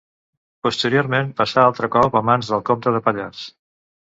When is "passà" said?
1.41-1.65